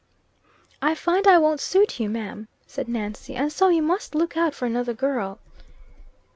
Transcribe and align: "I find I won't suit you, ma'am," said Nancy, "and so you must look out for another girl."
"I 0.81 0.95
find 0.95 1.27
I 1.27 1.37
won't 1.37 1.59
suit 1.59 1.99
you, 1.99 2.09
ma'am," 2.09 2.47
said 2.65 2.87
Nancy, 2.87 3.35
"and 3.35 3.53
so 3.53 3.69
you 3.69 3.83
must 3.83 4.15
look 4.15 4.35
out 4.35 4.55
for 4.55 4.65
another 4.65 4.95
girl." 4.95 5.37